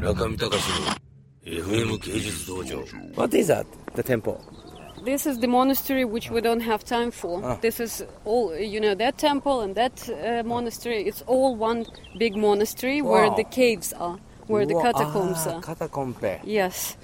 [0.00, 0.56] 中見隆の
[1.44, 2.78] FM 芸術道場
[3.14, 3.66] What is that?
[3.94, 4.38] The temple.
[5.04, 7.40] This is the monastery which we don't have time for.
[7.44, 7.58] Ah.
[7.60, 11.04] This is all, you know, that temple and that uh, monastery.
[11.06, 11.84] It's all one
[12.18, 13.36] big monastery where Wow.
[13.36, 14.82] the caves are, where the Wow.
[14.92, 15.60] catacombs ah, are.
[15.62, 16.40] Catacombe.
[16.44, 16.96] Yes.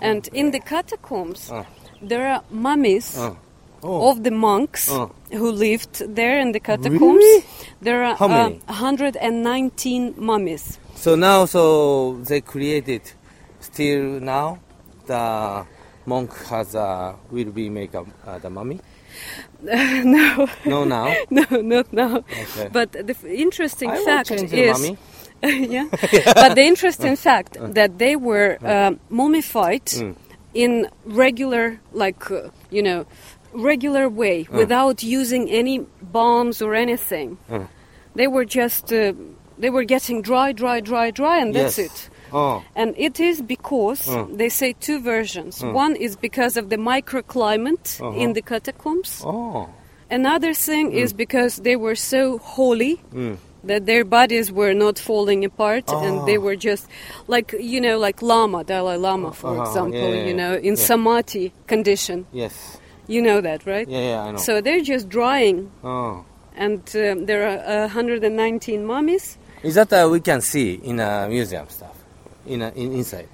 [0.00, 1.64] And in the catacombs, Ah.
[2.02, 3.36] there are mummies Ah.
[3.84, 4.10] Oh.
[4.10, 5.08] of the monks Ah.
[5.30, 7.00] who lived there in the catacombs.
[7.00, 7.44] Really?
[7.82, 8.60] There are How many?
[8.66, 10.78] uh, 119 mummies.
[10.99, 13.01] So now, so they created
[13.61, 14.59] still now
[15.05, 15.65] the
[16.05, 18.79] monk has a will be make a, uh, the mummy.
[19.61, 21.13] no, No, now.
[21.29, 22.17] no, not now.
[22.17, 22.69] Okay.
[22.71, 24.51] But the f- interesting I fact is,
[24.81, 24.97] mummy.
[25.75, 25.87] yeah.
[26.41, 30.15] but the interesting fact that they were uh, mummified Mm.
[30.53, 33.05] in regular, like uh, you know,
[33.53, 37.37] regular way without using any bombs or anything.
[37.49, 37.67] Mm.
[38.15, 39.13] They were just uh,
[39.59, 41.87] they were getting dry, dry, dry, dry, and that's Yes.
[41.87, 42.09] it.
[42.31, 42.61] Oh.
[42.75, 44.37] And it is because Mm.
[44.37, 45.63] they say two versions.
[45.63, 48.17] One is because of the microclimate Uh-huh.
[48.23, 49.21] in the catacombs.
[49.25, 49.67] Oh.
[50.11, 53.37] Another thing is because they were so holy Mm.
[53.63, 56.41] that their bodies were not falling apart and they Oh.
[56.47, 56.87] were just
[57.27, 60.75] like you know like Lama Dalai Lama for Uh-huh, example yeah, yeah, you know in
[60.75, 60.85] Yeah.
[60.89, 62.53] samadhi condition Yes.
[63.07, 64.37] you know that right Yeah, yeah, I know.
[64.47, 66.23] so they're just drying oh
[66.59, 69.37] and uh, there are uh, 119 mummies.
[69.63, 71.95] Is that uh, we can see in a museum stuff,
[72.45, 73.29] in, a, in inside?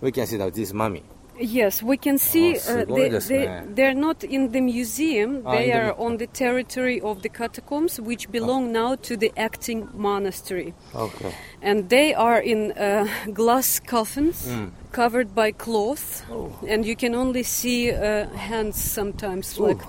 [0.00, 1.04] We can see that this mummy.
[1.38, 5.72] Yes, we can see oh, uh, they, they, they're not in the museum, ah, they
[5.72, 8.80] are on the territory of the catacombs, which belong oh.
[8.80, 10.74] now to the acting monastery.
[10.94, 11.34] Okay.
[11.62, 14.70] And they are in uh, glass coffins mm.
[14.92, 16.52] covered by cloth, oh.
[16.68, 19.80] and you can only see uh, hands sometimes, like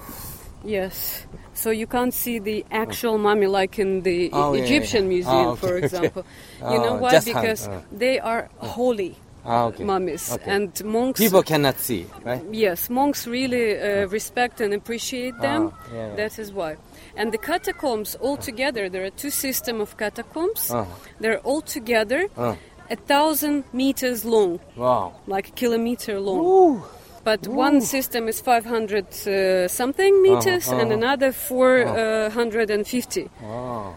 [0.63, 1.25] yes.
[1.53, 5.09] So you can't see the actual mummy like in the Oh, yeah, yeah, Egyptian yeah.
[5.09, 5.85] museum, Ah, okay, for okay.
[5.85, 6.25] example.
[6.71, 7.11] You know Oh, why?
[7.11, 7.81] hand, Because uh.
[7.91, 9.83] they are holy Ah, okay.
[9.83, 10.49] mummies, Okay.
[10.51, 11.19] and monks.
[11.19, 12.41] People cannot see, right?
[12.51, 15.71] Yes, monks really uh, respect and appreciate them.
[15.73, 16.15] Ah, yeah, yeah.
[16.15, 16.77] That is why.
[17.15, 20.71] And the catacombs all together, there are two system of catacombs.
[20.71, 20.85] Ah.
[21.19, 22.55] They're all together Ah.
[22.89, 25.13] a thousand meters long, Wow.
[25.27, 26.39] like a kilometer long.
[26.45, 26.81] Ooh.
[27.23, 30.93] But one system is 500 uh, something meters and uh-huh.
[30.93, 33.29] another 450.
[33.41, 33.95] Wow.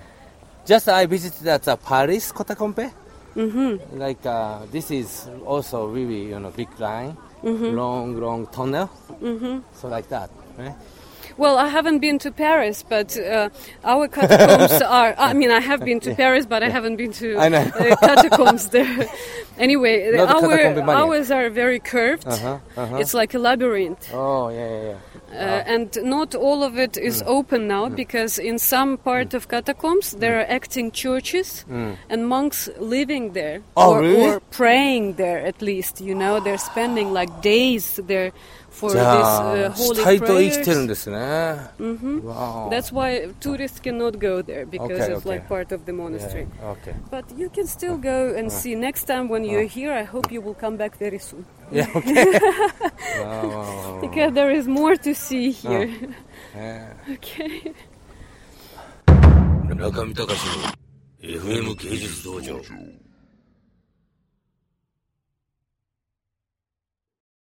[0.64, 2.92] Just I visited at the Paris Catacombe.
[3.34, 3.98] Mm-hmm.
[3.98, 7.76] Like uh, this is also really you know big line, Mm-hmm.
[7.76, 8.88] long long tunnel.
[9.20, 9.58] Mm-hmm.
[9.74, 10.74] So like that, right?
[11.36, 13.50] Well, I haven't been to Paris, but uh,
[13.84, 15.14] our catacombs are.
[15.18, 16.16] I mean, I have been to yeah.
[16.16, 16.68] Paris, but yeah.
[16.68, 19.06] I haven't been to uh, catacombs there.
[19.58, 22.26] anyway, our ours are very curved.
[22.26, 22.96] Uh-huh, uh-huh.
[22.96, 24.10] It's like a labyrinth.
[24.12, 24.98] Oh yeah, yeah, yeah.
[25.36, 27.26] Uh, and not all of it is mm.
[27.26, 27.96] open now mm.
[27.96, 29.34] because in some part mm.
[29.34, 31.64] of catacombs there are acting churches
[32.08, 34.22] and monks living there oh, or, really?
[34.22, 38.32] or, praying there at least you know they're spending like days there
[38.70, 40.56] for this uh, holy prayers.
[41.25, 41.71] ですね。
[42.23, 42.69] Wow.
[42.69, 45.47] that's why tourists cannot go there because Okay, it's like okay.
[45.49, 46.93] part of the monastery Yeah, okay.
[47.09, 50.41] but you can still go and see next time when you're here i hope you
[50.41, 52.25] will come back very soon Yeah okay.
[53.19, 53.99] wow, wow, wow.
[54.01, 55.89] because there is more to see here
[56.53, 56.93] Yeah.
[57.09, 57.73] okay
[59.69, 60.27] 中見隆の
[61.23, 62.55] FM 芸術道場